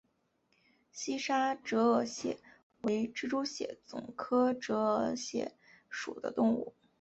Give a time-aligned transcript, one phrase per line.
[0.91, 2.39] 西沙折额蟹
[2.81, 5.55] 为蜘蛛蟹总科折额蟹
[5.91, 6.73] 属的动物。